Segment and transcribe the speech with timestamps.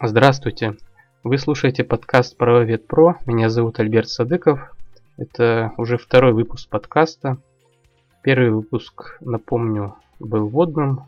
[0.00, 0.76] Здравствуйте!
[1.24, 3.16] Вы слушаете подкаст Правовед Про.
[3.26, 4.72] Меня зовут Альберт Садыков.
[5.16, 7.38] Это уже второй выпуск подкаста.
[8.22, 11.00] Первый выпуск, напомню, был вводным.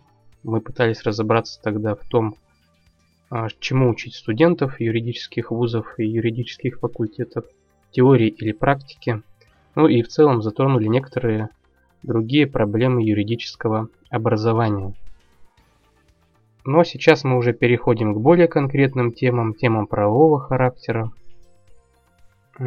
[0.42, 2.34] Мы пытались разобраться тогда в том,
[3.30, 7.44] а, чему учить студентов юридических вузов и юридических факультетов,
[7.92, 9.22] теории или практики.
[9.76, 11.50] Ну и в целом затронули некоторые
[12.02, 14.94] другие проблемы юридического образования.
[16.64, 21.10] Но сейчас мы уже переходим к более конкретным темам, темам правового характера.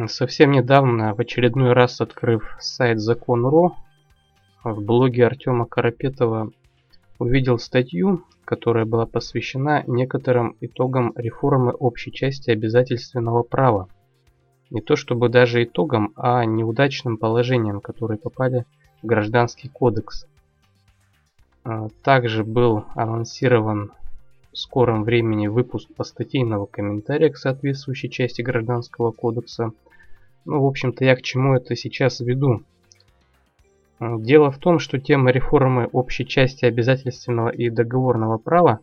[0.08, 3.76] Совсем недавно, в очередной раз открыв сайт Закон.ру,
[4.64, 6.50] в блоге Артема Карапетова
[7.20, 13.88] увидел статью, которая была посвящена некоторым итогам реформы общей части обязательственного права.
[14.70, 18.64] Не то чтобы даже итогам, а неудачным положениям, которые попали
[19.02, 20.26] в Гражданский кодекс.
[21.64, 23.92] А, также был анонсирован
[24.52, 29.72] в скором времени выпуск постатейного комментария к соответствующей части Гражданского кодекса.
[30.44, 32.62] Ну, в общем-то, я к чему это сейчас веду.
[33.98, 38.80] А, дело в том, что тема реформы общей части обязательственного и договорного права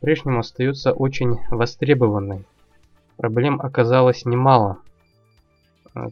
[0.00, 2.44] по-прежнему остается очень востребованной.
[3.18, 4.78] Проблем оказалось немало.
[5.94, 6.08] А,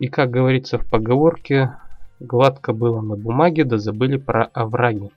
[0.00, 1.76] и как говорится в поговорке,
[2.22, 5.10] Гладко было на бумаге, да забыли про овраги.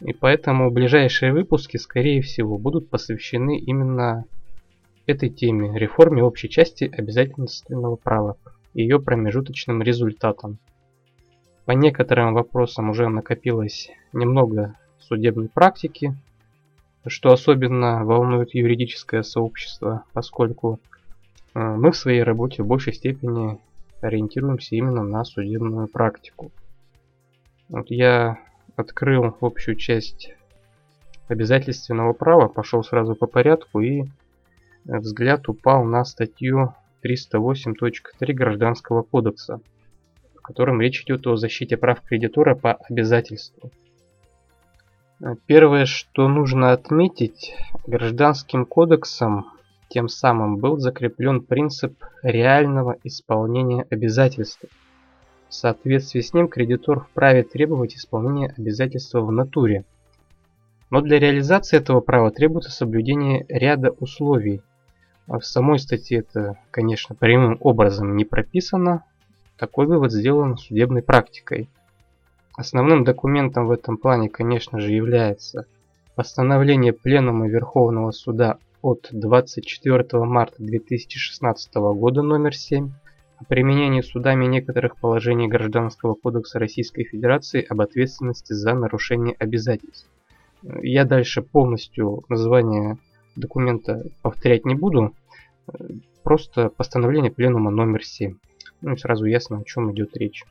[0.00, 4.24] И поэтому ближайшие выпуски, скорее всего, будут посвящены именно
[5.04, 8.38] этой теме, реформе общей части обязательственного права
[8.72, 10.56] и ее промежуточным результатам.
[11.66, 16.16] По некоторым вопросам уже накопилось немного судебной практики,
[17.06, 20.80] что особенно волнует юридическое сообщество, поскольку
[21.54, 23.58] э, мы в своей работе в большей степени
[24.00, 26.52] ориентируемся именно на судебную практику.
[27.68, 28.38] Вот я
[28.76, 30.32] открыл общую часть
[31.28, 34.04] обязательственного права, пошел сразу по порядку и
[34.84, 36.74] взгляд упал на статью
[37.04, 39.60] 308.3 Гражданского кодекса,
[40.34, 43.70] в котором речь идет о защите прав кредитора по обязательству.
[45.46, 47.54] Первое, что нужно отметить,
[47.86, 49.46] Гражданским кодексом
[49.94, 54.64] тем самым был закреплен принцип реального исполнения обязательств.
[55.48, 59.84] В соответствии с ним кредитор вправе требовать исполнения обязательства в натуре.
[60.90, 64.62] Но для реализации этого права требуется соблюдение ряда условий.
[65.28, 69.04] А в самой статье это, конечно, прямым образом не прописано.
[69.56, 71.70] Такой вывод сделан судебной практикой.
[72.56, 75.66] Основным документом в этом плане, конечно же, является
[76.16, 82.90] постановление Пленума Верховного Суда от 24 марта 2016 года номер 7
[83.38, 90.06] о применении судами некоторых положений Гражданского кодекса Российской Федерации об ответственности за нарушение обязательств.
[90.82, 92.98] Я дальше полностью название
[93.36, 95.14] документа повторять не буду,
[96.22, 98.36] просто постановление пленума номер 7.
[98.82, 100.44] Ну и сразу ясно, о чем идет речь.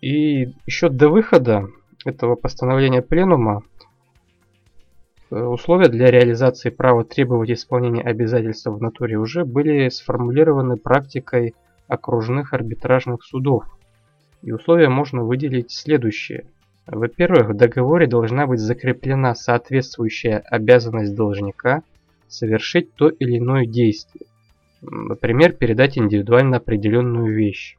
[0.00, 1.68] И еще до выхода
[2.06, 3.64] этого постановления пленума
[5.34, 11.54] условия для реализации права требовать исполнения обязательств в натуре уже были сформулированы практикой
[11.88, 13.64] окружных арбитражных судов.
[14.42, 16.46] И условия можно выделить следующие.
[16.86, 21.82] Во-первых, в договоре должна быть закреплена соответствующая обязанность должника
[22.28, 24.26] совершить то или иное действие.
[24.82, 27.76] Например, передать индивидуально определенную вещь.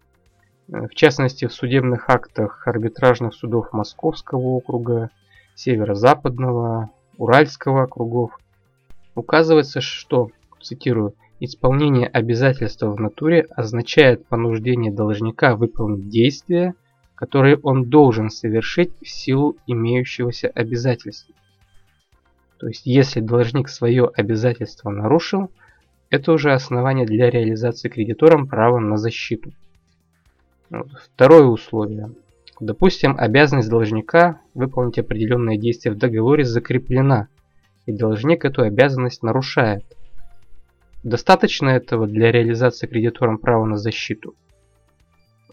[0.68, 5.12] В частности, в судебных актах арбитражных судов Московского округа,
[5.54, 8.38] Северо-Западного, Уральского округов.
[9.16, 10.30] Указывается, что,
[10.62, 16.74] цитирую, исполнение обязательства в натуре означает понуждение должника выполнить действия,
[17.16, 21.34] которые он должен совершить в силу имеющегося обязательства.
[22.58, 25.50] То есть, если должник свое обязательство нарушил,
[26.10, 29.52] это уже основание для реализации кредитором права на защиту.
[30.70, 32.12] Второе условие.
[32.60, 37.28] Допустим, обязанность должника выполнить определенное действие в договоре закреплена,
[37.86, 39.84] и должник эту обязанность нарушает.
[41.04, 44.34] Достаточно этого для реализации кредитором права на защиту?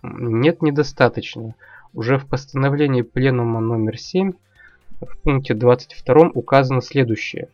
[0.02, 1.54] Нет, недостаточно.
[1.92, 4.32] Уже в постановлении пленума номер 7
[5.00, 7.48] в пункте 22 указано следующее.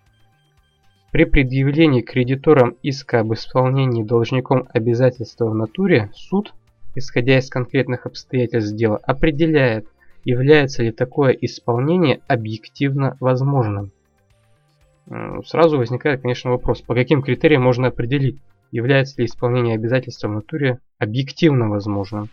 [1.11, 6.55] При предъявлении кредиторам иска об исполнении должником обязательства в натуре суд
[6.99, 9.87] исходя из конкретных обстоятельств дела, определяет,
[10.25, 13.93] является ли такое исполнение объективно возможным.
[15.47, 18.39] Сразу возникает, конечно, вопрос, по каким критериям можно определить,
[18.71, 22.29] является ли исполнение обязательства в натуре объективно возможным.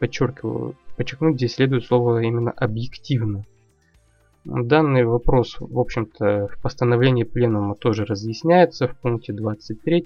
[0.00, 3.44] Подчеркиваю, подчеркнуть здесь следует слово именно объективно.
[4.44, 10.04] Данный вопрос, в общем-то, в постановлении пленума тоже разъясняется в пункте 23.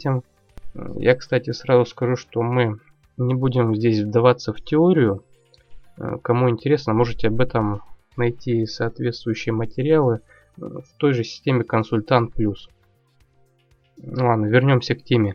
[0.97, 2.79] Я, кстати, сразу скажу, что мы
[3.17, 5.25] не будем здесь вдаваться в теорию.
[6.23, 7.83] Кому интересно, можете об этом
[8.17, 10.21] найти соответствующие материалы
[10.57, 12.69] в той же системе Консультант Плюс.
[14.03, 15.35] Ладно, вернемся к теме.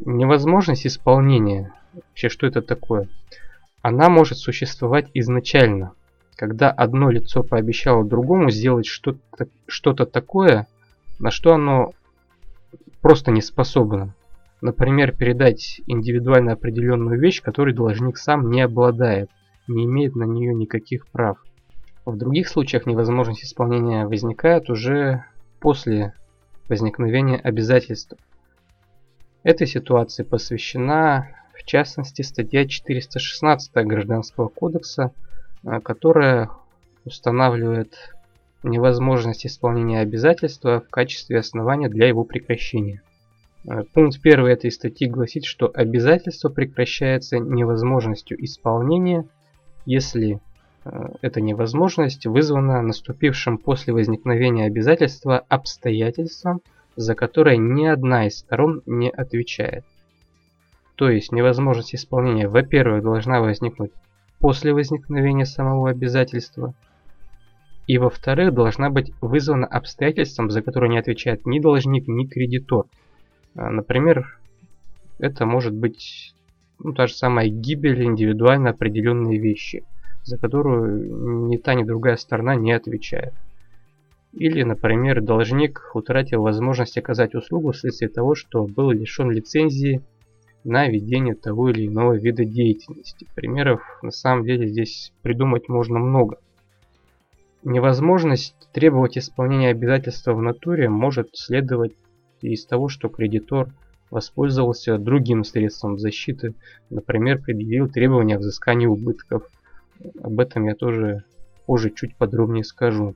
[0.00, 3.08] Невозможность исполнения, вообще что это такое?
[3.82, 5.92] Она может существовать изначально–
[6.40, 10.66] когда одно лицо пообещало другому сделать что-то что такое,
[11.18, 11.92] на что оно
[13.02, 14.14] просто не способно.
[14.60, 19.30] Например, передать индивидуально определенную вещь, которой должник сам не обладает,
[19.68, 21.38] не имеет на нее никаких прав.
[22.04, 25.24] В других случаях невозможность исполнения возникает уже
[25.60, 26.14] после
[26.68, 28.14] возникновения обязательств.
[29.42, 35.12] Этой ситуации посвящена, в частности, статья 416 Гражданского кодекса–
[35.64, 36.50] а, которая
[37.04, 38.14] устанавливает
[38.62, 43.02] невозможность исполнения обязательства в качестве основания для его прекращения.
[43.68, 49.26] А, пункт 1 этой статьи гласит, что обязательство прекращается невозможностью исполнения,
[49.84, 50.40] если
[50.84, 56.62] а, эта невозможность вызвана наступившим после возникновения обязательства обстоятельством,
[56.96, 59.84] за которое ни одна из сторон не отвечает.
[60.96, 63.92] То есть невозможность исполнения, во-первых, должна возникнуть
[64.38, 66.74] после возникновения самого обязательства.
[67.86, 72.86] И во-вторых, должна быть вызвана обстоятельством, за которое не отвечает ни должник, ни кредитор.
[73.54, 74.38] А, например,
[75.18, 76.34] это может быть
[76.78, 79.84] ну, та же самая гибель индивидуально определенной вещи,
[80.24, 83.34] за которую ни та, ни другая сторона не отвечает.
[84.32, 90.02] Или, например, должник утратил возможность оказать услугу вследствие того, что был лишен лицензии
[90.62, 93.26] на ведение того или иного вида деятельности.
[93.34, 96.38] Примеров на самом деле здесь придумать можно много.
[97.62, 101.92] Невозможность требовать исполнения обязательства в натуре может следовать
[102.42, 103.68] из того, что кредитор
[104.10, 106.54] воспользовался другим средством защиты,
[106.90, 109.44] например, предъявил требования к взысканию убытков.
[110.22, 111.24] Об этом я тоже
[111.66, 113.14] позже чуть подробнее скажу.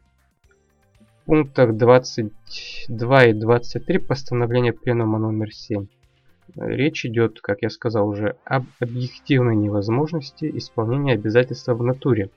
[1.23, 5.87] В пунктах 22 и 23 постановления Пленума номер 7
[6.57, 12.31] Речь идет, как я сказал уже, об объективной невозможности исполнения обязательства в натуре,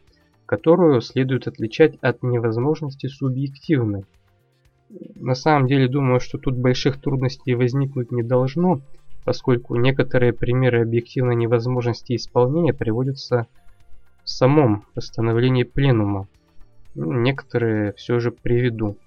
[0.46, 4.06] которую следует отличать от невозможности субъективной.
[5.16, 8.82] На самом деле думаю, что тут больших трудностей возникнуть не должно,
[9.26, 13.48] поскольку некоторые примеры объективной невозможности исполнения приводятся
[14.24, 16.28] в самом постановлении пленума.
[16.96, 18.98] Некоторые все же приведу.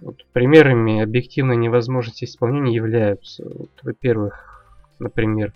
[0.00, 4.66] Вот примерами объективной невозможности исполнения являются, вот, во-первых,
[4.98, 5.52] например,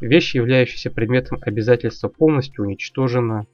[0.00, 3.46] вещь, являющаяся предметом обязательства, полностью уничтожена,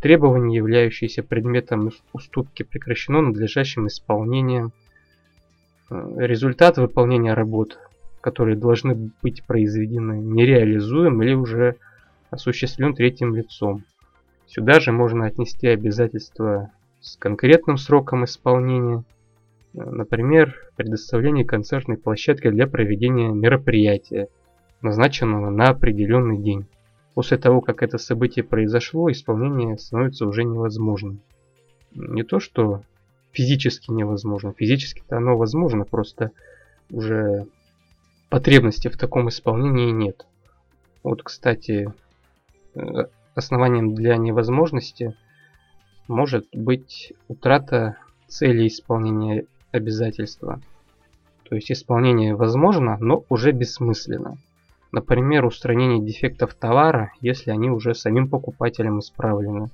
[0.00, 4.72] требование, являющееся предметом уступки, прекращено надлежащим исполнением,
[5.90, 7.78] результат выполнения работ,
[8.20, 11.76] которые должны быть произведены, нереализуем или уже
[12.30, 13.84] осуществлен третьим лицом.
[14.46, 19.04] Сюда же можно отнести обязательства с конкретным сроком исполнения–
[19.74, 24.28] Например, предоставление концертной площадки для проведения мероприятия,
[24.80, 26.66] назначенного на определенный день.
[27.18, 31.20] После того, как это событие произошло, исполнение становится уже невозможным.
[31.92, 32.84] Не то, что
[33.32, 34.54] физически невозможно.
[34.56, 36.30] Физически-то оно возможно, просто
[36.92, 37.48] уже
[38.28, 40.26] потребности в таком исполнении нет.
[41.02, 41.92] Вот, кстати,
[42.76, 45.16] э, основанием для невозможности
[46.06, 47.96] может быть утрата
[48.28, 50.62] цели исполнения обязательства.
[51.48, 54.38] То есть исполнение возможно, но уже бессмысленно.
[54.92, 59.68] Например, устранение дефектов товара, если они уже самим покупателем исправлены.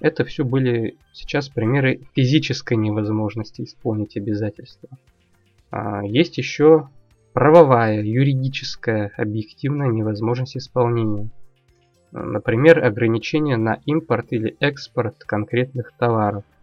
[0.00, 4.88] Это все были сейчас примеры физической невозможности исполнить обязательства.
[5.70, 6.88] А есть еще
[7.32, 11.28] правовая, юридическая, объективная невозможность исполнения.
[12.12, 16.44] Например, ограничение на импорт или экспорт конкретных товаров–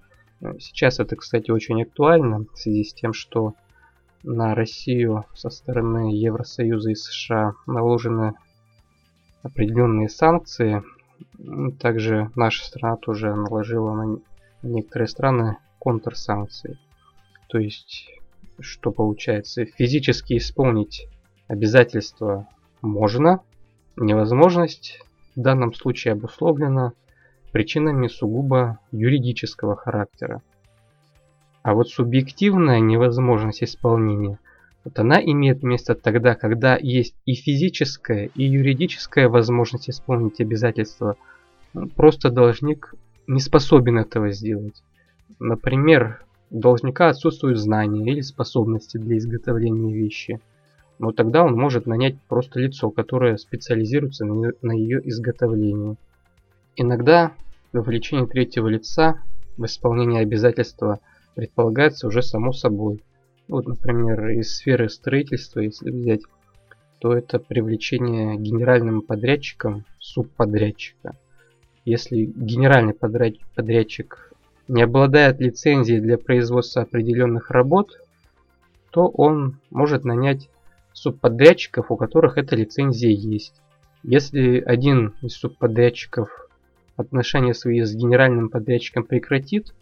[0.60, 3.54] Сейчас это, кстати, очень актуально в связи с тем, что
[4.26, 8.34] на Россию со стороны Евросоюза и США наложены
[9.44, 10.84] определенные санкции.
[11.80, 14.20] Также наша страна тоже наложила на
[14.64, 16.80] некоторые страны контрсанкции.
[17.48, 18.10] То есть,
[18.60, 21.08] что получается, физически исполнить
[21.48, 22.48] обязательства
[22.82, 23.42] можно,
[23.96, 25.00] невозможность
[25.36, 26.94] в данном случае обусловлена
[27.52, 30.42] причинами сугубо юридического характера.
[31.66, 34.38] А вот субъективная невозможность исполнения,
[34.84, 41.16] вот она имеет место тогда, когда есть и физическая, и юридическая возможность исполнить обязательства.
[41.74, 42.94] Ну, просто должник
[43.26, 44.84] не способен этого сделать.
[45.40, 50.40] Например, у должника отсутствуют знания или способности для изготовления вещи.
[51.00, 55.96] Но тогда он может нанять просто лицо, которое специализируется на ее изготовлении.
[56.76, 57.32] Иногда
[57.74, 59.24] вовлечение третьего лица
[59.58, 61.00] в исполнение обязательства
[61.36, 63.04] предполагается уже само собой.
[63.48, 66.22] Вот, например, из сферы строительства, если взять,
[67.00, 71.16] то это привлечение генеральным подрядчиком субподрядчика.
[71.84, 74.34] Если генеральный подрядчик
[74.68, 78.00] не обладает лицензией для производства определенных работ,
[78.90, 80.50] то он может нанять
[80.94, 83.54] субподрядчиков, у которых эта лицензия есть.
[84.02, 86.30] Если один из субподрядчиков
[86.96, 89.74] отношения свои с генеральным подрядчиком прекратит,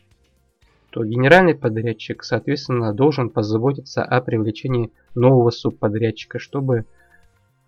[0.93, 6.85] то генеральный подрядчик, соответственно, должен позаботиться о привлечении нового субподрядчика, чтобы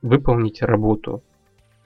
[0.04, 1.24] выполнить работу.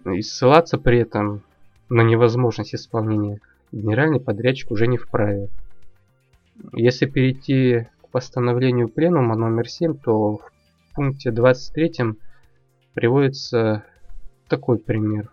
[0.06, 1.44] И ссылаться при этом
[1.88, 3.40] на невозможность исполнения
[3.72, 5.48] генеральный подрядчик уже не вправе.
[6.74, 10.52] Если перейти к постановлению пленума номер 7, то в
[10.94, 12.16] пункте 23
[12.94, 13.86] приводится
[14.50, 15.32] такой пример.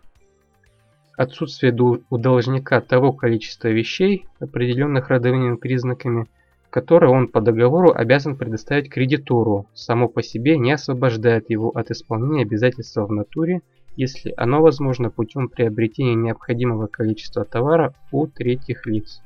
[1.16, 1.74] Отсутствие
[2.10, 6.26] у должника того количества вещей, определенных родовыми признаками,
[6.70, 12.42] которые он по договору обязан предоставить кредитору, само по себе не освобождает его от исполнения
[12.42, 13.62] обязательства в натуре–
[13.96, 19.22] если оно возможно путем приобретения необходимого количества товара у третьих лиц.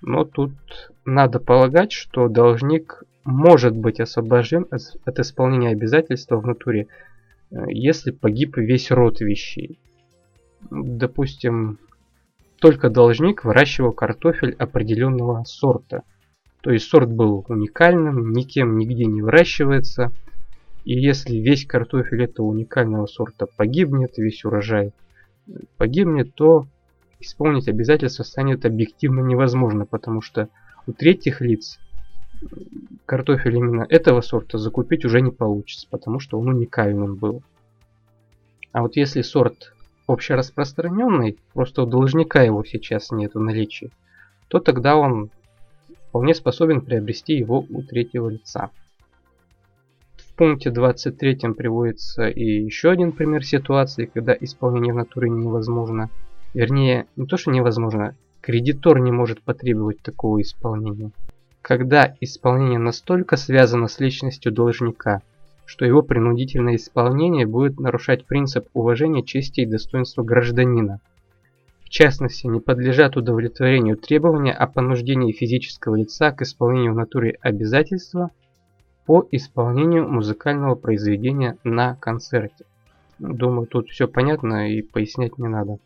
[0.00, 0.52] Но тут
[1.04, 6.86] надо полагать, что должник может быть освобожден от исполнения обязательства в натуре,
[7.50, 9.80] э, если погиб весь род вещей.
[10.70, 11.78] Допустим,
[12.60, 16.02] только должник выращивал картофель определенного сорта.
[16.60, 20.12] То есть сорт был уникальным, никем нигде не выращивается–
[20.86, 24.92] и если весь картофель этого уникального сорта погибнет, весь урожай
[25.76, 26.68] погибнет, то
[27.18, 30.48] исполнить обязательства станет объективно невозможно, потому что
[30.86, 31.80] у третьих лиц
[33.04, 37.42] картофель именно этого сорта закупить уже не получится, потому что он уникальным был.
[38.70, 39.74] А вот если сорт
[40.06, 43.90] общераспространенный, просто у должника его сейчас нет в наличии,
[44.48, 45.30] то тогда он
[46.08, 48.70] вполне способен приобрести его у третьего лица
[50.36, 56.10] пункте 23 приводится и еще один пример ситуации, когда исполнение в натуре невозможно.
[56.54, 61.10] Вернее, не то что невозможно, кредитор не может потребовать такого исполнения.
[61.62, 65.22] Когда исполнение настолько связано с личностью должника,
[65.66, 71.00] что его принудительное исполнение будет нарушать принцип уважения чести и достоинства гражданина.
[71.84, 78.30] В частности, не подлежат удовлетворению требования о понуждении физического лица к исполнению в натуре обязательства–
[79.06, 82.64] по исполнению музыкального произведения на концерте.
[83.18, 85.78] Думаю, тут все понятно и пояснять не надо.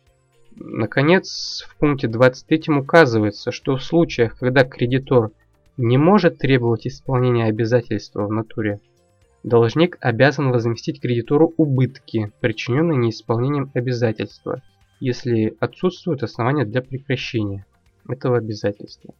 [0.55, 5.31] Наконец, в пункте 23 указывается, что в случаях, когда кредитор
[5.77, 8.79] не может требовать исполнения обязательства в натуре,
[9.43, 14.61] должник обязан возместить кредитору убытки, причиненные неисполнением обязательства,
[14.99, 17.65] если отсутствуют основания для прекращения
[18.07, 19.13] этого обязательства.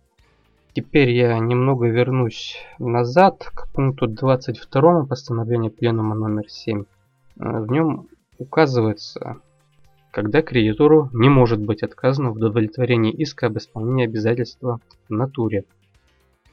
[0.74, 6.84] Теперь я немного вернусь назад к пункту 22 постановления Пленума номер 7.
[7.40, 9.38] Э, в нем указывается,
[10.12, 15.66] когда кредитору не может быть отказано в удовлетворении иска об исполнении обязательства в натуре.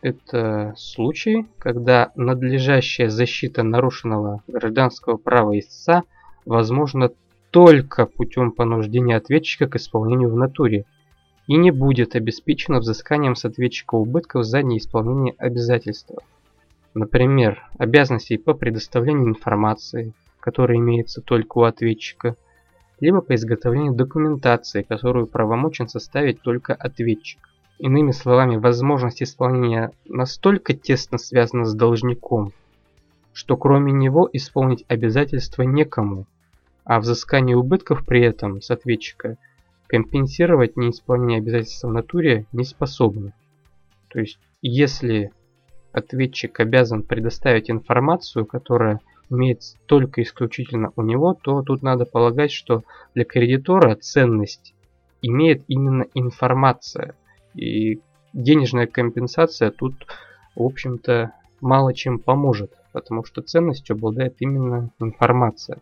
[0.01, 6.05] Это случай, когда надлежащая защита нарушенного гражданского права истца
[6.45, 7.11] возможна
[7.51, 10.85] только путем понуждения ответчика к исполнению в натуре–
[11.49, 16.23] и не будет обеспечено взысканием с ответчика убытков за неисполнение обязательства.
[16.95, 22.37] Например, обязанностей по предоставлению информации, которая имеется только у ответчика,
[23.01, 27.41] либо по изготовлению документации, которую правомочен составить только ответчик.
[27.79, 32.53] Иными словами, возможность исполнения настолько тесно связана с должником,
[33.33, 36.27] что кроме него исполнить обязательства некому,
[36.85, 39.37] а взыскание убытков при этом с ответчика
[39.87, 43.33] компенсировать неисполнение обязательств в натуре не способны.
[44.09, 45.31] То есть, если
[45.93, 52.83] ответчик обязан предоставить информацию, которая имеется только исключительно у него, то тут надо полагать, что
[53.15, 54.75] для кредитора ценность
[55.23, 57.15] имеет именно информация.
[57.59, 58.01] И
[58.33, 60.07] денежная компенсация тут,
[60.55, 65.79] в общем-то, мало чем поможет, потому что ценностью обладает именно информация.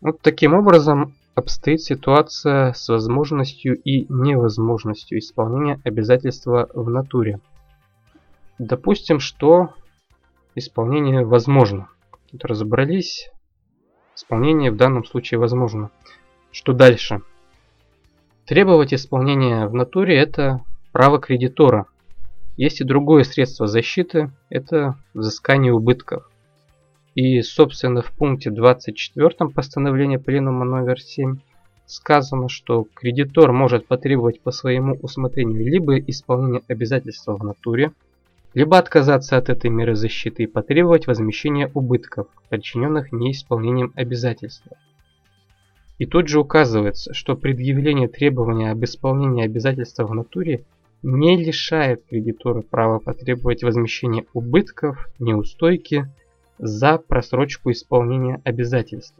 [0.00, 7.40] Вот таким образом обстоит ситуация с возможностью и невозможностью исполнения обязательства в натуре.
[8.58, 9.74] Допустим, что
[10.54, 11.88] исполнение возможно.
[12.30, 13.30] Тут разобрались.
[14.16, 15.90] Исполнение в данном случае возможно.
[16.50, 17.20] Что дальше?
[18.48, 20.62] Требовать исполнения в натуре– это
[20.92, 21.84] право кредитора.
[22.56, 26.30] Есть и другое средство защиты– это взыскание убытков.
[27.14, 31.36] И, собственно, в пункте 24 постановления Пленума номер 7
[31.84, 37.92] сказано, что кредитор может потребовать по своему усмотрению либо исполнение обязательства в натуре,
[38.54, 44.78] либо отказаться от этой меры защиты и потребовать возмещения убытков, причиненных неисполнением обязательства.
[45.98, 50.64] И тут же указывается, что предъявление требования об исполнении обязательства в натуре
[51.02, 56.08] не лишает кредитора права потребовать возмещения убытков, неустойки
[56.58, 59.18] за просрочку исполнения обязательств.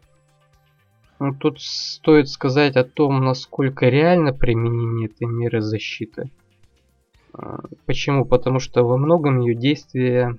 [1.21, 6.31] Ну, тут стоит сказать о том, насколько реально применение этой меры защиты.
[7.33, 8.25] А, почему?
[8.25, 10.39] Потому что во многом ее действие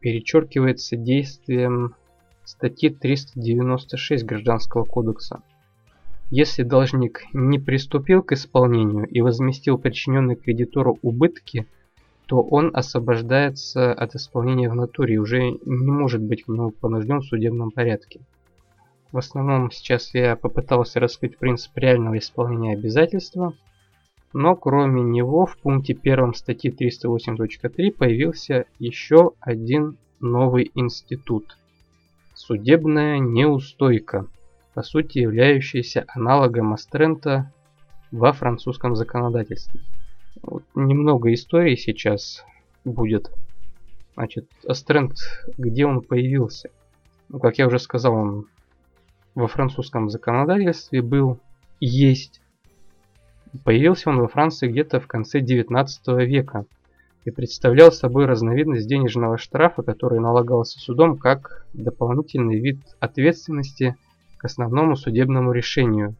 [0.00, 1.96] перечеркивается действием
[2.44, 5.42] статьи 396 Гражданского кодекса.
[6.30, 11.66] Если должник не приступил к исполнению и возместил причиненные кредитору убытки,
[12.26, 17.20] то он освобождается от исполнения в натуре и уже не может быть к нему понужден
[17.20, 18.20] в судебном порядке.
[19.12, 23.54] В основном сейчас я попытался раскрыть принцип реального исполнения обязательства,
[24.32, 31.58] но кроме него в пункте 1 статьи 308.3 появился еще один новый институт–
[32.34, 34.26] судебная неустойка,
[34.74, 37.52] по сути являющаяся аналогом Астрента
[38.10, 39.80] во французском законодательстве.
[40.42, 42.44] Вот немного истории сейчас
[42.84, 43.30] будет.
[44.14, 45.16] Значит, Астрент,
[45.56, 46.70] где он появился?
[47.28, 48.46] Ну, как я уже сказал, он
[49.34, 51.40] во французском законодательстве был,
[51.80, 52.40] есть.
[53.64, 56.66] Появился он во Франции где-то в конце 19 века
[57.24, 63.96] и представлял собой разновидность денежного штрафа, который налагался судом как дополнительный вид ответственности
[64.36, 66.16] к основному судебному решению,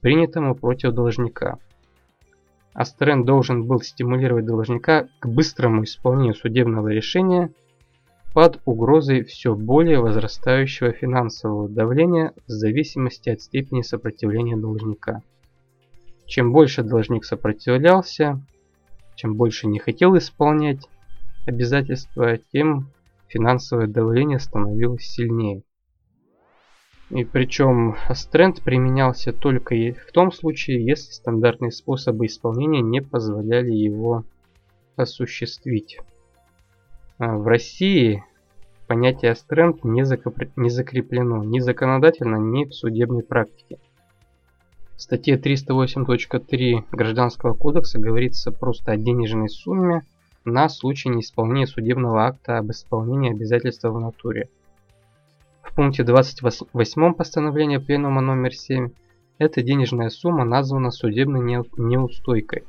[0.00, 1.58] принятому против должника.
[2.72, 7.50] Астрен должен был стимулировать должника к быстрому исполнению судебного решения
[8.32, 15.22] под угрозой все более возрастающего финансового давления в зависимости от степени сопротивления должника.
[16.26, 18.40] Чем больше должник сопротивлялся,
[19.16, 20.88] чем больше не хотел исполнять
[21.46, 22.90] обязательства, тем
[23.28, 25.62] финансовое давление становилось сильнее.
[27.10, 34.24] И причем стренд применялся только в том случае, если стандартные способы исполнения не позволяли его
[34.96, 35.98] осуществить.
[37.18, 38.24] А в России
[38.86, 40.02] понятие стренд не,
[40.56, 43.78] не закреплено ни законодательно, ни в судебной практике.
[44.96, 50.02] В статье 308.3 Гражданского кодекса говорится просто о денежной сумме
[50.44, 54.48] на случай неисполнения судебного акта об исполнении обязательства в натуре.
[55.62, 58.90] В пункте 28 постановления Пленума номер 7
[59.38, 61.40] эта денежная сумма названа судебной
[61.76, 62.62] неустойкой,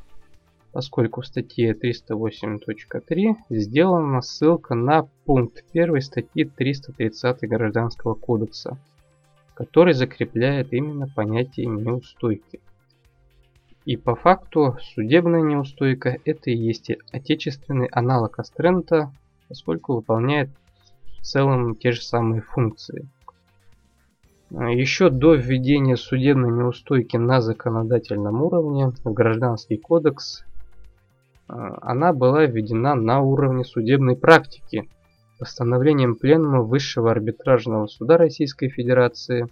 [0.71, 8.79] поскольку в статье 308.3 сделана ссылка на пункт 1 статьи 330 Гражданского кодекса,
[9.55, 12.59] который закрепляет именно понятие неустойки.
[13.85, 19.11] И по факту судебная неустойка это и есть отечественный аналог Астрента,
[19.47, 20.49] поскольку выполняет
[21.25, 23.07] целом те же самые функции.
[24.51, 30.45] Еще до введения судебной неустойки на законодательном уровне в Гражданский кодекс
[31.47, 34.87] а, она была введена на уровне судебной практики
[35.37, 39.47] постановлением Пленума Высшего арбитражного суда Российской Федерации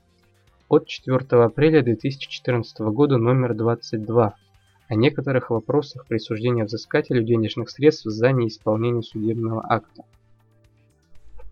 [0.69, 4.35] от 4 апреля 2014 года номер 22
[4.87, 10.03] о некоторых вопросах присуждения взыскателю денежных средств за неисполнение судебного акта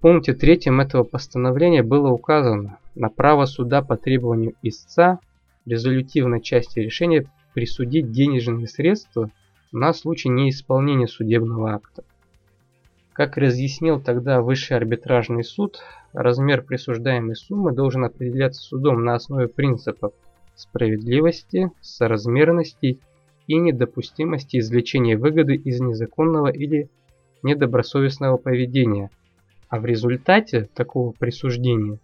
[0.02, 5.20] пункте 3 этого постановления было указано на право суда по требованию истца
[5.66, 9.30] в резолютивной части решения присудить денежные средства
[9.72, 12.04] на случай неисполнения судебного акта.
[13.22, 15.80] Как разъяснил тогда Высший арбитражный суд,
[16.12, 20.14] размер присуждаемой суммы должен определяться судом на основе принципов
[20.56, 22.98] справедливости, соразмерности
[23.46, 26.90] и недопустимости извлечения выгоды из незаконного или
[27.44, 29.12] недобросовестного поведения–
[29.70, 32.00] а в результате такого присуждения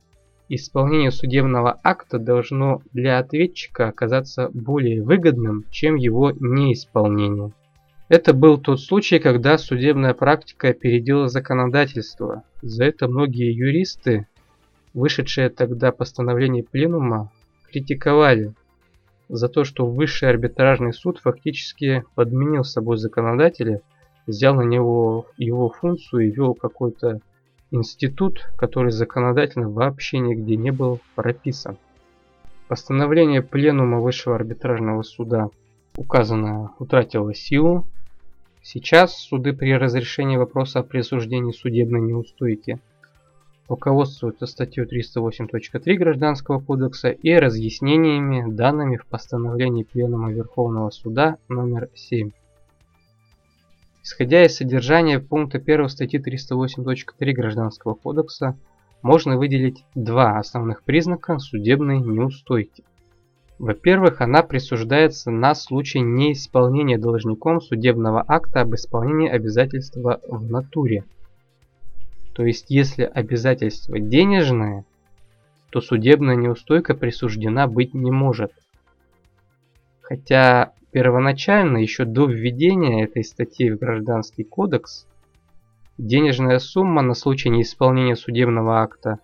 [0.50, 7.54] исполнение судебного акта должно для ответчика оказаться более выгодным, чем его неисполнение.
[8.10, 12.44] Это был тот случай, когда судебная практика опередила законодательство.
[12.62, 14.28] За это многие юристы,
[14.94, 17.32] вышедшие тогда постановление пленума,
[17.70, 18.54] критиковали
[19.28, 23.82] за то, что высший арбитражный суд фактически подменил собой законодателя,
[24.26, 27.20] взял на него его функцию и вел какой-то
[27.72, 31.78] институт, который законодательно вообще нигде не был прописан.
[32.70, 35.50] Постановление Пленума Высшего арбитражного суда
[35.98, 37.88] указанное утратило силу.
[38.70, 42.82] Сейчас суды при разрешении вопроса о присуждении судебной неустойки
[43.70, 52.32] руководствуются статьей 308.3 Гражданского кодекса и разъяснениями, данными в постановлении Пленума Верховного Суда номер 7.
[54.04, 58.58] Исходя из содержания пункта 1 статьи 308.3 Гражданского кодекса,
[59.02, 62.84] можно выделить два основных признака судебной неустойки.
[63.60, 71.04] Во-первых, она присуждается на случай неисполнения должником судебного акта об исполнении обязательства в натуре.
[72.34, 74.86] То есть, если обязательство денежное,
[75.72, 78.52] то судебная неустойка присуждена быть не может.
[80.02, 85.06] Хотя Первоначально, еще до введения этой статьи в Гражданский кодекс,
[85.98, 89.20] денежная сумма на случай неисполнения судебного акта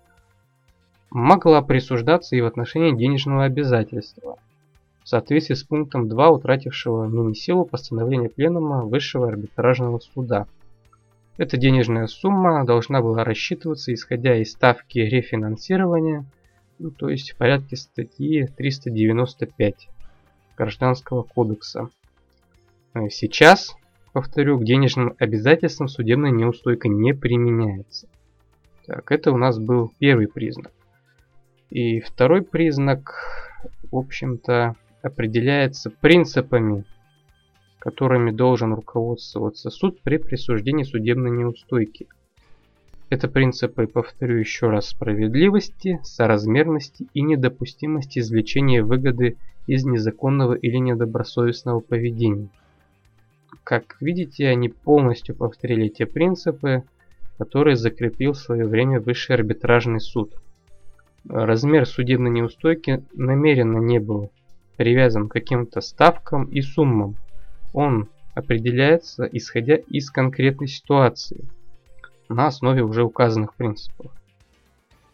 [1.13, 4.37] могла присуждаться и в отношении денежного обязательства,
[5.03, 10.47] в соответствии с пунктом 2 утратившего ныне силу постановления Пленума Высшего арбитражного суда.
[11.37, 16.25] Эта денежная сумма должна была рассчитываться исходя из ставки рефинансирования,
[16.79, 19.89] ну, то есть в порядке статьи 395.
[20.57, 21.89] Гражданского кодекса.
[22.93, 23.75] Э, сейчас,
[24.13, 28.07] повторю, к денежным обязательствам судебная неустойка не применяется.
[28.85, 30.71] Так, это у нас был первый признак.
[31.73, 33.15] И второй признак,
[33.91, 36.85] в общем-то, определяется принципами,
[37.79, 42.05] которыми должен руководствоваться суд при присуждении судебной неустойки.
[43.09, 51.79] Это принципы, повторю еще раз, справедливости, соразмерности и недопустимости извлечения выгоды из незаконного или недобросовестного
[51.79, 52.49] поведения.
[53.63, 56.83] Как видите, они полностью повторили те принципы,
[57.39, 60.35] которые закрепил в свое время Высший арбитражный суд.
[61.27, 64.31] Размер судебной неустойки намеренно не был
[64.77, 67.15] привязан к каким-то ставкам и суммам.
[67.73, 71.45] Он определяется исходя из конкретной ситуации
[72.29, 74.11] на основе уже указанных принципов.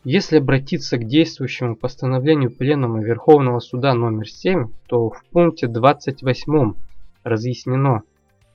[0.06, 6.74] Если обратиться к действующему постановлению Пленума Верховного Суда номер 7, то в пункте 28
[7.24, 8.04] разъяснено,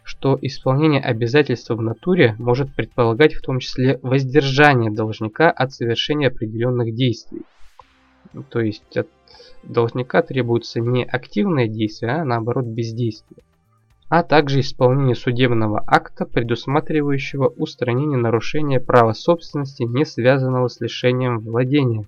[0.04, 6.94] что исполнение обязательства в натуре может предполагать в том числе воздержание должника от совершения определенных
[6.94, 7.42] действий.
[8.50, 9.08] То есть от
[9.64, 13.42] должника требуется не активное действие, а наоборот бездействие
[14.08, 22.06] а также исполнение судебного акта, предусматривающего устранение нарушения права собственности, не связанного с лишением владения,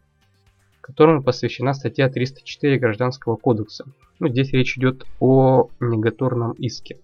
[0.81, 3.87] которому посвящена статья 304 Гражданского кодекса.
[4.21, 6.99] Ну, здесь речь идет о негаторном иске.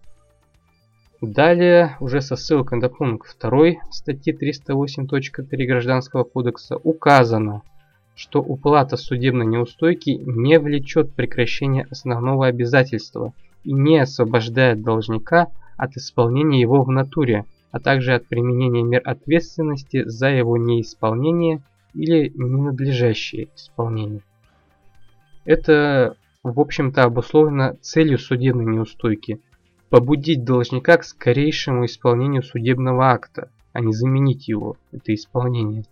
[1.22, 7.62] Далее, уже со ссылкой на пункт 2 статьи 308.3 Гражданского кодекса указано,
[8.14, 13.32] что уплата судебной неустойки не влечет прекращения основного обязательства–
[13.64, 20.04] и не освобождает должника от исполнения его в натуре, а также от применения мер ответственности
[20.04, 21.62] за его неисполнение
[21.94, 24.22] или ненадлежащее исполнение.
[25.44, 29.40] Это, в общем-то, обусловлено целью судебной неустойки–
[29.92, 35.84] побудить должника к скорейшему исполнению судебного акта, а не заменить его, это исполнение.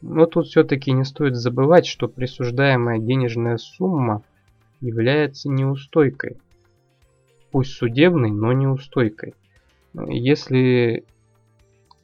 [0.00, 4.22] Но тут все-таки не стоит забывать, что присуждаемая денежная сумма
[4.80, 6.36] является неустойкой
[7.50, 9.34] пусть судебной, но неустойкой.
[10.06, 11.04] Если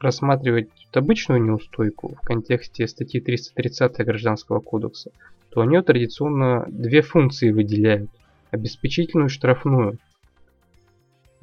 [0.00, 5.12] рассматривать обычную неустойку в контексте статьи 330 Гражданского кодекса,
[5.50, 8.10] то у традиционно две функции выделяют–
[8.50, 9.98] обеспечительную и штрафную.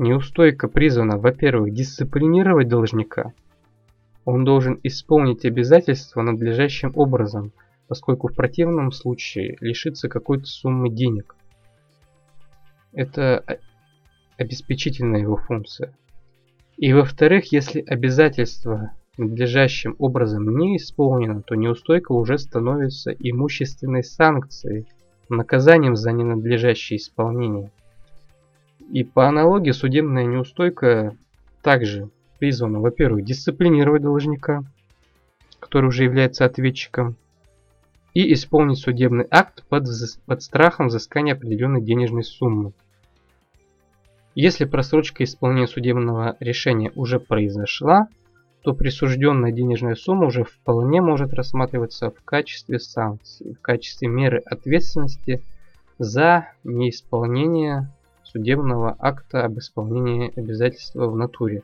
[0.01, 3.33] Неустойка призвана, во-первых, дисциплинировать должника.
[4.25, 7.51] Он должен исполнить обязательства надлежащим образом,
[7.87, 11.35] поскольку в противном случае лишится какой-то суммы денег.
[12.93, 13.59] Это
[14.39, 15.95] обеспечительная его функция.
[16.77, 24.87] И во-вторых, если обязательство надлежащим образом не исполнено, то неустойка уже становится имущественной санкцией,
[25.29, 27.69] наказанием за ненадлежащее исполнение.
[28.91, 31.15] И по аналогии судебная неустойка
[31.61, 34.65] также призвана, во-первых, дисциплинировать должника,
[35.61, 37.15] который уже является ответчиком,
[38.13, 39.87] и исполнить судебный акт под,
[40.25, 42.73] под страхом взыскания определенной денежной суммы.
[44.35, 48.09] Если просрочка исполнения судебного решения уже произошла,
[48.61, 55.41] то присужденная денежная сумма уже вполне может рассматриваться в качестве санкции, в качестве меры ответственности
[55.97, 57.89] за неисполнение
[58.31, 61.63] судебного акта об исполнении обязательства в натуре.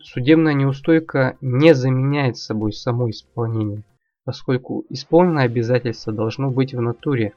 [0.00, 3.82] Судебная неустойка не заменяет собой само исполнение,
[4.24, 7.34] поскольку исполненное обязательство должно быть в натуре,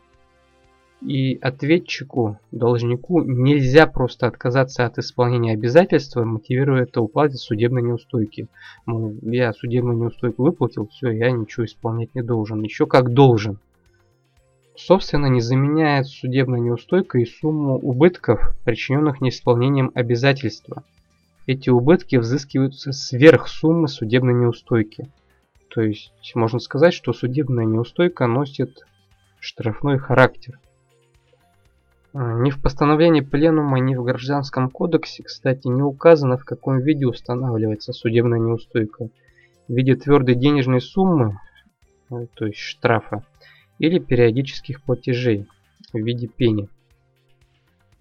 [1.01, 8.47] И ответчику, должнику нельзя просто отказаться от исполнения обязательства, мотивируя это уплатой судебной неустойки.
[8.85, 12.61] Мол, я судебную неустойку выплатил, все, я ничего исполнять не должен.
[12.63, 13.59] Еще как должен.
[14.77, 20.83] Собственно, не заменяет судебная неустойка и сумму убытков, причиненных неисполнением обязательства.
[21.47, 25.09] Эти убытки взыскиваются сверх суммы судебной неустойки.
[25.69, 28.85] То есть, можно сказать, что судебная неустойка носит
[29.39, 30.59] штрафной характер.
[32.13, 37.05] А, ни в постановлении пленума, ни в Гражданском кодексе, кстати, не указано, в каком виде
[37.05, 39.09] устанавливается судебная неустойка.
[39.67, 41.39] В виде твердой денежной суммы,
[42.09, 43.25] э, то есть штрафа,
[43.79, 45.45] или периодических платежей
[45.93, 46.69] в виде пени.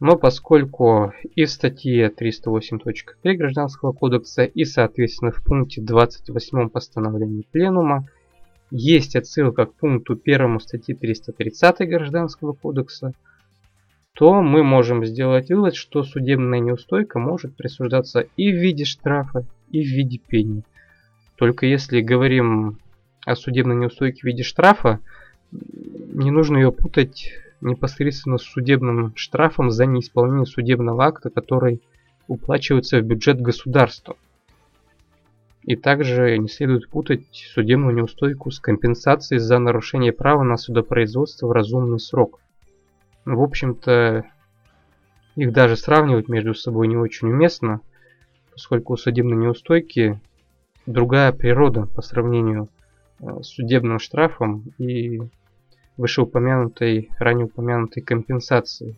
[0.00, 8.08] Но поскольку и в статье 308.3 Гражданского кодекса, и соответственно в пункте 28 постановления Пленума
[8.70, 13.14] есть отсылка к пункту 1 статьи 330 Гражданского кодекса,
[14.14, 19.82] то мы можем сделать вывод, что судебная неустойка может присуждаться и в виде штрафа, и
[19.82, 20.64] в виде пени.
[21.36, 22.78] Только если говорим
[23.26, 25.00] о судебной неустойке в виде штрафа,
[26.12, 31.82] не нужно ее путать непосредственно с судебным штрафом за неисполнение судебного акта, который
[32.28, 34.16] уплачивается в бюджет государства.
[35.62, 41.52] И также не следует путать судебную неустойку с компенсацией за нарушение права на судопроизводство в
[41.52, 42.38] разумный срок.
[43.24, 44.24] В общем-то,
[45.36, 47.80] их даже сравнивать между собой не очень уместно,
[48.52, 50.20] поскольку у судебной неустойки
[50.86, 52.68] другая природа по сравнению
[53.20, 55.22] э, с судебным штрафом и
[55.96, 58.96] вышеупомянутой, ранее упомянутой компенсации.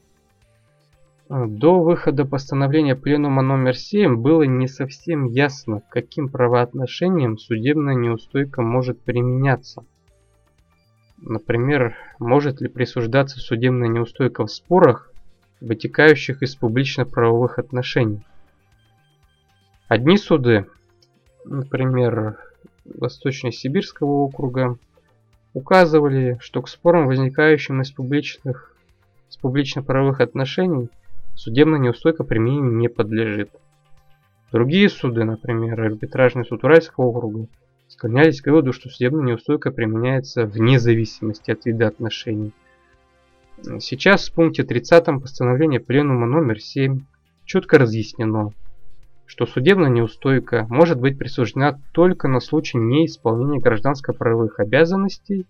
[1.28, 8.62] Э, до выхода постановления Пленума номер 7 было не совсем ясно, каким правоотношением судебная неустойка
[8.62, 9.84] может применяться–
[11.18, 15.12] Например, может ли присуждаться судебная неустойка в спорах,
[15.60, 18.20] вытекающих из публично-правовых отношений?
[19.88, 20.66] Одни суды,
[21.44, 22.38] например,
[22.84, 24.78] Восточно-Сибирского округа,
[25.56, 28.76] указывали, что к спорам, возникающим из публичных,
[29.30, 30.90] с публично-правовых отношений,
[31.34, 33.48] судебная неустойка применению не подлежит.
[34.52, 37.48] Другие суды, например, арбитражный суд Уральского округа,
[37.88, 42.52] склонялись к выводу, что судебная неустойка применяется вне зависимости от вида отношений.
[43.80, 47.00] Сейчас в пункте 30 постановления Пленума номер 7
[47.46, 48.52] четко разъяснено,
[49.26, 55.46] что судебная неустойка может быть присуждена только на случай неисполнения гражданско-правовых обязанностей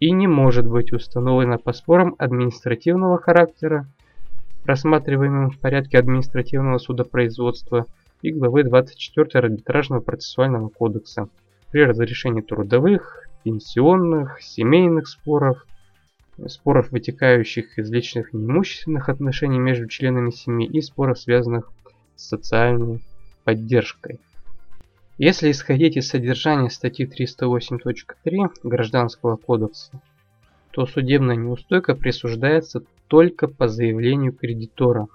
[0.00, 3.86] и не может быть установлена по спорам административного характера,
[4.64, 7.86] рассматриваемым в порядке административного судопроизводства
[8.22, 11.28] и главы 24 арбитражного процессуального кодекса
[11.70, 15.66] при разрешении трудовых, пенсионных, семейных споров,
[16.46, 21.70] споров, вытекающих из личных неимущественных отношений между членами семьи и споров, связанных
[22.16, 23.00] социальной
[23.44, 24.18] поддержкой.
[25.18, 30.00] Если исходить из содержания статьи 308.3 Гражданского кодекса,
[30.72, 35.06] то судебная неустойка присуждается только по заявлению кредитора,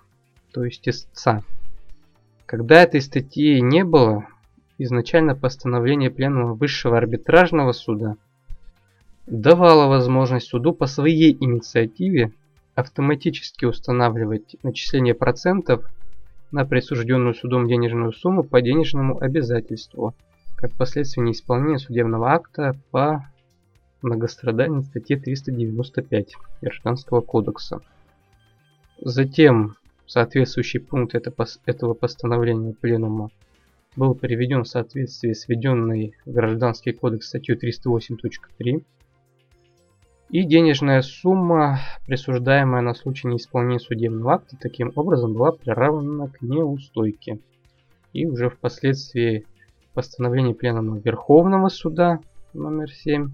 [0.53, 1.43] то есть истца.
[2.45, 4.25] Когда этой статьи не было,
[4.77, 8.15] изначально постановление Пленума Высшего арбитражного суда
[9.27, 12.31] давало возможность суду по своей инициативе
[12.73, 15.85] автоматически устанавливать начисление процентов
[16.51, 20.15] на присужденную судом денежную сумму по денежному обязательству,
[20.55, 23.25] как последствие неисполнения судебного акта по
[24.01, 27.81] многострадальной статье 395 Гражданского кодекса.
[28.99, 33.29] Затем соответствующий пункт этого постановления Пленума
[33.95, 38.83] был приведен в соответствии с введенной в Гражданский кодекс статью 308.3
[40.29, 47.39] и денежная сумма, присуждаемая на случай неисполнения судебного акта, таким образом была приравнена к неустойке.
[48.13, 49.45] И уже впоследствии
[49.93, 52.19] постановление Пленума Верховного Суда
[52.53, 53.31] номер 7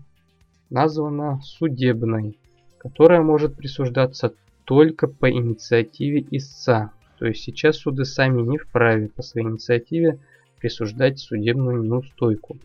[0.69, 2.37] названо судебной,
[2.77, 6.91] которая может присуждаться только по инициативе истца.
[7.19, 10.19] То есть сейчас суды сами не вправе по своей инициативе
[10.59, 12.57] присуждать судебную неустойку.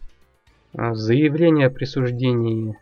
[0.73, 2.77] Заявление о присуждении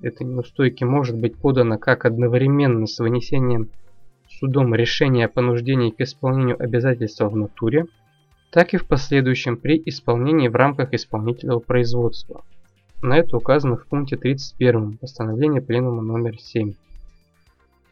[0.00, 3.70] этой неустойки может быть подано как одновременно с вынесением
[4.28, 7.86] судом решения о понуждении к исполнению обязательства в натуре,
[8.50, 12.44] так и в последующем при исполнении в рамках исполнительного производства.
[13.02, 16.74] На это указано в пункте 31 постановления Пленума номер 7.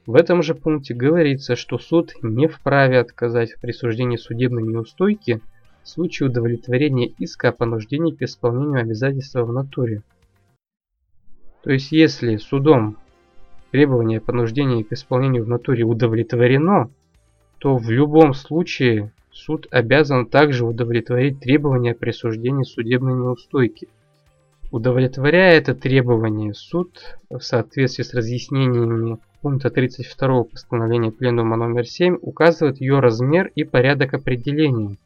[0.07, 5.41] В этом же пункте говорится, что суд не вправе отказать в присуждении судебной неустойки–
[5.85, 10.03] в случае удовлетворения иска о понуждении к исполнению обязательства в натуре.
[11.65, 12.99] То есть если судом
[13.71, 16.91] требование понуждения к исполнению в натуре удовлетворено,
[17.59, 23.89] то в любом случае суд обязан также удовлетворить требования присуждения судебной неустойки.
[24.73, 32.81] Удовлетворяя это требование, суд в соответствии с разъяснениями пункта 32 постановления Пленума номер 7 указывает
[32.81, 34.99] ее размер и порядок определения.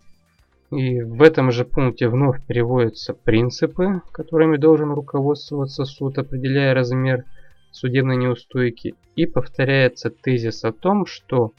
[0.71, 7.25] И в этом же пункте вновь приводятся принципы, которыми должен руководствоваться суд, определяя размер
[7.71, 11.53] судебной неустойки, и повторяется тезис о том, что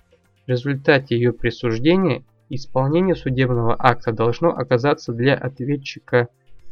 [0.46, 6.28] в результате ее присуждения исполнение судебного акта должно оказаться для ответчика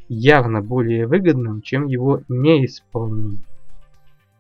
[0.08, 3.39] явно более выгодным, чем его неисполнение.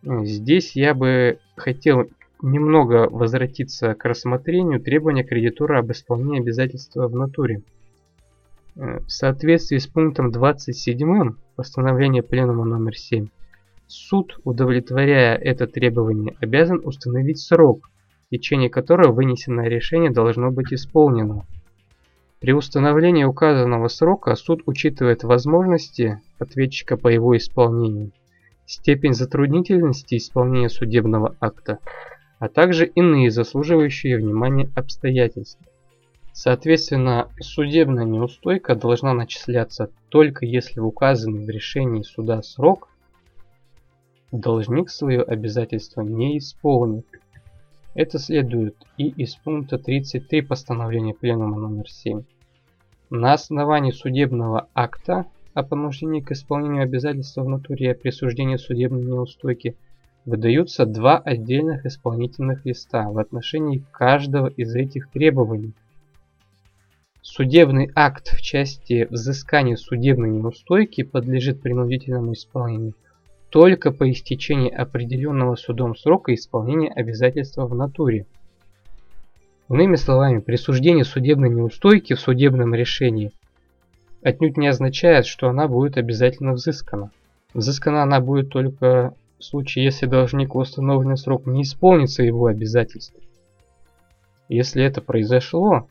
[0.03, 2.07] Здесь я бы хотел
[2.43, 7.63] немного возвратиться к рассмотрению требования кредитора об исполнении обязательства в натуре.
[8.77, 13.29] В соответствии с пунктом 27 постановления Пленума номер 7,
[13.87, 17.89] суд, удовлетворяя это требование, обязан установить срок,
[18.27, 21.47] в течение которого вынесенное решение должно быть исполнено.
[22.39, 28.11] При установлении указанного срока суд учитывает возможности ответчика по его исполнению,
[28.67, 31.79] степень затруднительности исполнения судебного акта,
[32.37, 35.65] а также иные заслуживающие внимания обстоятельства.
[36.39, 42.89] Соответственно, судебная неустойка должна начисляться только если в указанный в решении суда срок
[44.31, 47.07] должник свое обязательство не исполнит.
[47.95, 52.21] Это следует и из пункта 33 постановления Пленума номер 7.
[53.09, 59.05] На основании судебного акта о понуждении к исполнению обязательства в натуре и о присуждении судебной
[59.05, 59.75] неустойки
[60.23, 65.73] выдаются два отдельных исполнительных листа в отношении каждого из этих требований.
[67.29, 72.93] Судебный акт в части взыскания судебной неустойки подлежит принудительному исполнению
[73.49, 78.25] только по истечении определенного судом срока исполнения обязательства в натуре.
[79.69, 83.33] Иными словами, присуждение судебной неустойки в судебном решении
[84.23, 87.11] отнюдь не означает, что она будет обязательно взыскана.
[87.53, 93.19] Взыскана она будет только в случае, если должник в установленный срок не исполнит своего обязательства.
[94.47, 95.89] Если это произошло,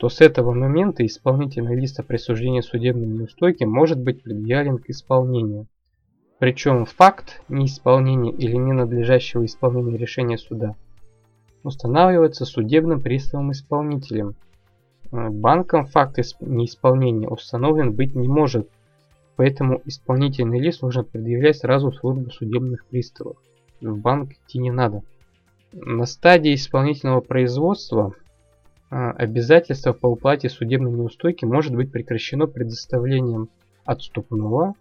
[0.00, 5.66] то с этого момента исполнительный лист о присуждении судебной неустойки может быть предъявлен к исполнению.
[6.38, 10.74] Причем факт неисполнения или ненадлежащего исполнения решения суда
[11.64, 14.36] устанавливается судебным приставом-исполнителем.
[15.12, 18.70] Э, банком факт неисполнения установлен быть не может,
[19.36, 23.36] поэтому исполнительный лист нужно предъявлять сразу в службу судебных приставов.
[23.82, 25.02] В банк идти не надо.
[25.72, 28.14] На стадии исполнительного производства
[28.90, 33.48] обязательство по уплате судебной неустойки может быть прекращено предоставлением
[33.84, 34.74] отступного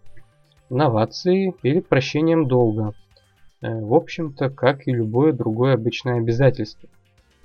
[0.69, 2.93] новации или прощением долга.
[3.62, 6.89] Э, в общем-то, как и любое другое обычное обязательство.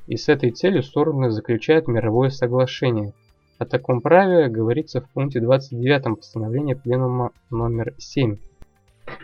[0.07, 3.13] И с этой целью стороны заключают мировое соглашение.
[3.59, 8.37] О таком праве говорится в пункте 29 постановления Пленума номер 7.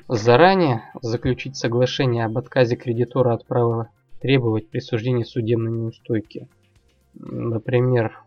[0.09, 6.49] Заранее заключить соглашение об отказе кредитора от права требовать присуждения судебной неустойки.
[7.23, 8.19] Например,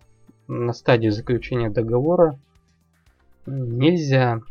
[0.47, 2.37] на стадии заключения договора
[3.45, 4.41] нельзя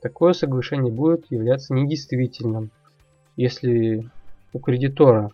[0.00, 2.70] Такое соглашение будет являться недействительным,
[3.36, 4.08] если
[4.52, 5.32] у кредитора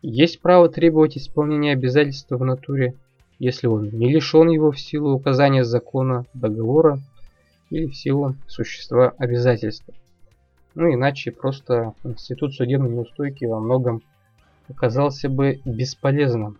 [0.00, 2.94] есть право требовать исполнения обязательства в натуре,
[3.38, 7.00] если он не лишен его в силу указания закона, договора
[7.68, 9.92] или в силу существа обязательства.
[10.74, 14.02] Ну иначе просто институт судебной неустойки во многом
[14.70, 16.56] оказался бы бесполезным,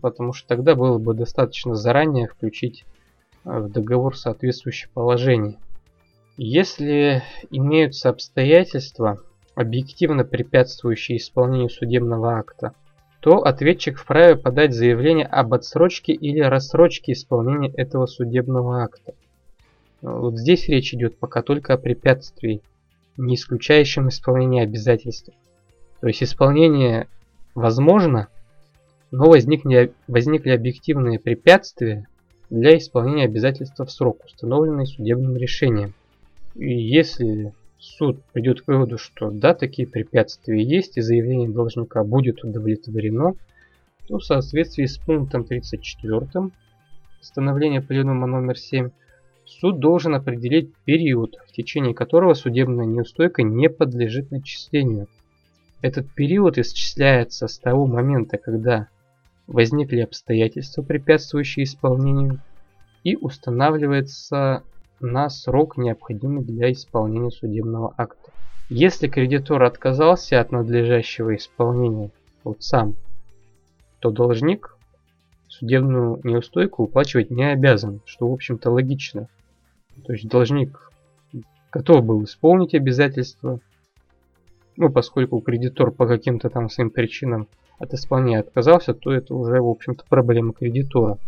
[0.00, 2.84] потому что тогда было бы достаточно заранее включить
[3.44, 5.58] в договор соответствующее положение.
[6.36, 9.18] Если имеются обстоятельства,
[9.54, 12.74] объективно препятствующие исполнению судебного акта,
[13.20, 19.14] то ответчик вправе подать заявление об отсрочке или рассрочке исполнения этого судебного акта.
[20.00, 22.62] Вот здесь речь идет пока только о препятствии,
[23.16, 25.30] не исключающем исполнение обязательств.
[26.00, 27.06] То есть исполнение
[27.54, 28.28] возможно,
[29.12, 32.08] но возникли, возникли объективные препятствия
[32.48, 35.94] для исполнения обязательства в срок, установленный судебным решением.
[36.54, 42.42] И если суд придет к выводу, что да, такие препятствия есть, и заявление должника будет
[42.42, 43.34] удовлетворено,
[44.08, 46.50] то в соответствии с пунктом 34
[47.18, 48.90] постановления пленума номер 7
[49.44, 55.08] суд должен определить период, в течение которого судебная неустойка не подлежит начислению.
[55.82, 58.88] Этот период исчисляется с того момента, когда
[59.46, 62.40] возникли обстоятельства, препятствующие исполнению,
[63.04, 64.62] и устанавливается
[65.00, 68.30] на срок, необходимый для исполнения судебного акта.
[68.68, 72.10] Если кредитор отказался от надлежащего исполнения,
[72.44, 72.94] вот сам,
[73.98, 74.76] то должник
[75.48, 79.28] судебную неустойку уплачивать не обязан, что в общем-то логично.
[80.06, 80.90] То есть должник
[81.70, 83.60] готов был исполнить обязательства,
[84.76, 87.48] ну поскольку кредитор по каким-то там своим причинам
[87.78, 91.18] от исполнения отказался, то это уже в общем-то проблема кредитора,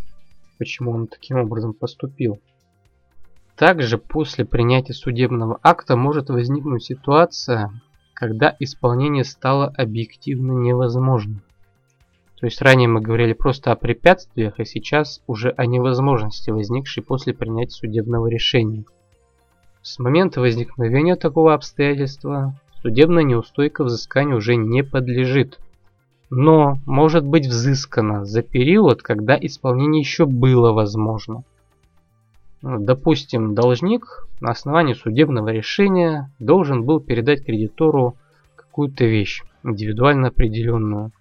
[0.59, 2.40] почему он таким образом поступил.
[3.57, 7.70] Также после принятия судебного акта может возникнуть ситуация,
[8.14, 11.42] когда исполнение стало объективно невозможным.
[12.40, 17.32] То есть ранее мы говорили просто о препятствиях, а сейчас уже о невозможности, возникшей после
[17.32, 18.84] принятия судебного решения.
[19.82, 25.61] С момента возникновения такого обстоятельства судебная неустойка взысканию уже не подлежит,
[26.37, 31.45] но может быть взыскана за период, когда исполнение еще было возможно.
[32.61, 38.16] Допустим, должник на основании судебного решения должен был передать кредитору
[38.57, 41.12] какую-то вещь, индивидуально определенную.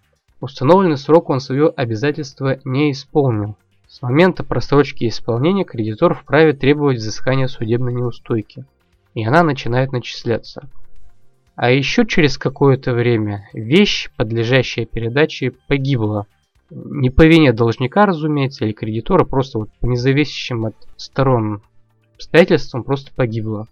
[0.42, 3.56] Установленный срок он свое обязательство не исполнил.
[3.88, 8.66] С момента просрочки исполнения кредитор вправе требовать взыскания судебной неустойки,
[9.14, 10.68] и она начинает начисляться.
[11.56, 16.28] А еще через какое-то время вещь, подлежащая передаче, погибла–
[16.76, 21.62] не по вине должника, разумеется, или кредитора, просто вот по независящим от сторон
[22.16, 23.68] обстоятельствам просто погибло.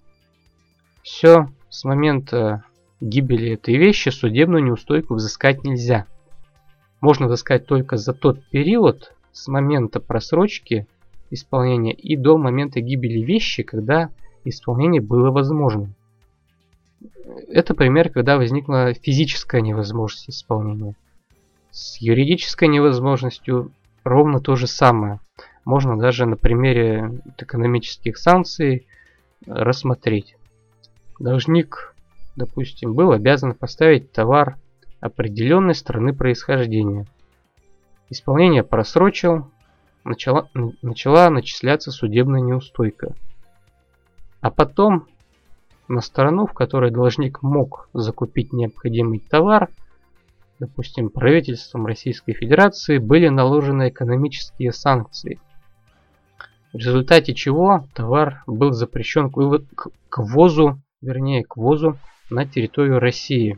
[1.02, 2.64] Все, с момента
[3.00, 6.06] гибели этой вещи судебную неустойку взыскать нельзя.
[7.00, 10.86] Можно взыскать только за тот период с момента просрочки
[11.32, 14.10] исполнения и до момента гибели вещи, когда
[14.44, 15.96] исполнение было возможным.
[17.49, 20.95] Это пример, когда возникла физическая невозможность исполнения.
[21.72, 23.72] С юридической невозможностью
[24.04, 25.20] ровно то же самое.
[25.66, 28.88] Можно даже на примере экономических санкций
[29.45, 30.36] рассмотреть.
[31.20, 31.95] Должник,
[32.36, 34.58] допустим, был обязан поставить товар
[34.99, 37.06] определенной страны происхождения.
[38.10, 39.52] Исполнение просрочил,
[40.04, 40.49] начала,
[40.82, 43.14] начала начисляться судебная неустойка.
[44.41, 45.08] А потом
[45.92, 49.70] на сторону, в которой должник мог закупить необходимый товар–
[50.62, 55.39] допустим, правительством Российской Федерации были наложены экономические санкции,
[56.72, 61.98] в результате чего товар был запрещен к, к ввозу, вернее, к ввозу
[62.30, 63.58] на территорию России.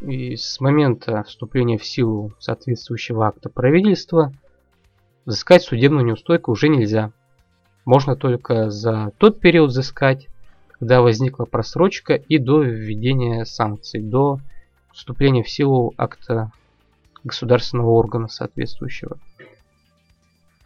[0.00, 4.32] И с момента вступления в силу соответствующего акта правительства
[5.24, 7.12] взыскать судебную неустойку уже нельзя.
[7.84, 10.28] Можно только за тот период взыскать,
[10.84, 14.40] когда возникла просрочка и до введения санкций, до
[14.92, 16.52] вступления в силу акта
[17.24, 19.16] государственного органа соответствующего.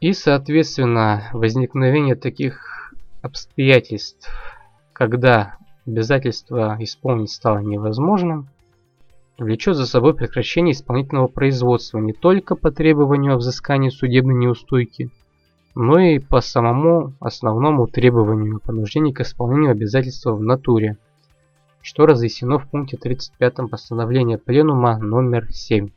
[0.01, 2.93] И, соответственно, возникновение таких
[3.23, 4.29] обстоятельств,
[4.93, 5.55] когда
[5.87, 8.49] обязательство исполнить стало невозможным,
[9.39, 15.11] влечет за собой прекращение исполнительного производства не только по требованию о взыскании судебной неустойки,
[15.79, 20.99] но и по самому основному требованию понуждения к исполнению обязательства в натуре–
[21.89, 25.89] что разъяснено в пункте 35 постановления Пленума номер 7.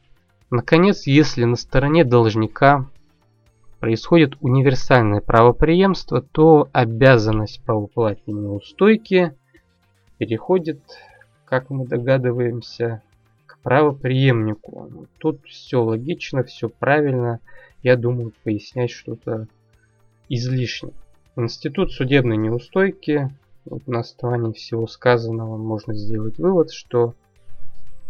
[0.49, 2.86] Наконец, если на стороне должника
[3.79, 9.34] происходит универсальное правопреемство, то обязанность по уплате неустойки
[10.17, 10.79] переходит,
[11.43, 13.01] как мы догадываемся,
[13.45, 15.07] к правопреемнику.
[15.17, 17.39] Тут все логично, все правильно.
[17.84, 19.47] Я думаю, пояснять что-то
[20.34, 20.93] излишне.
[21.36, 23.29] Институт судебной неустойки
[23.65, 27.15] вот на основании всего сказанного можно сделать вывод, что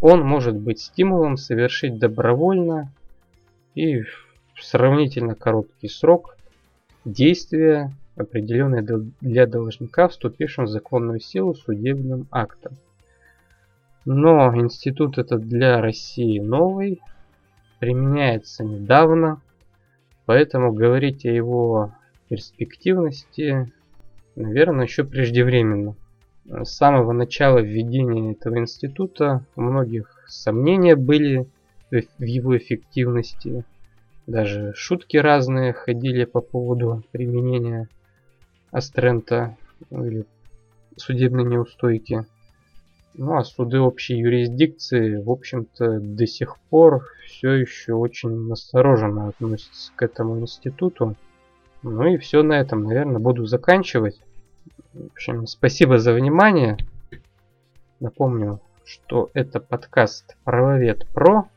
[0.00, 2.92] он может быть стимулом совершить добровольно
[3.74, 6.36] и в сравнительно короткий срок
[7.04, 8.82] действия, определенные
[9.20, 12.76] для должника, вступившим в законную силу судебным актом.
[14.04, 17.00] Но институт этот для России новый,
[17.80, 19.40] применяется недавно,
[20.24, 21.92] поэтому говорить о его
[22.32, 23.70] перспективности
[24.36, 25.94] наверное, еще преждевременно.
[26.44, 31.46] С самого начала введения этого института у многих сомнения были
[31.90, 33.64] в его эффективности.
[34.26, 37.88] Даже шутки разные ходили по поводу применения
[38.70, 39.56] Астрента
[39.90, 40.24] или
[40.96, 42.24] судебной неустойки.
[43.14, 49.92] Ну а суды общей юрисдикции, в общем-то, до сих пор все еще очень настороженно относятся
[49.94, 51.14] к этому институту.
[51.82, 54.20] Ну и все на этом, наверное, буду заканчивать.
[54.92, 56.76] В общем, спасибо за внимание.
[57.98, 61.48] Напомню, что это подкаст Правовед Про.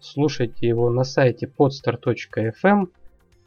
[0.00, 2.88] Слушайте его на сайте podstar.fm.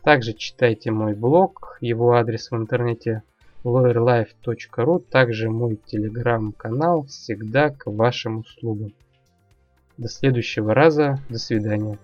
[0.04, 3.24] Также читайте мой блог, его адрес в интернете
[3.64, 8.94] lawyerlife.ru, также мой телеграм-канал всегда к вашим услугам.
[9.98, 11.98] До следующего раза, до свидания.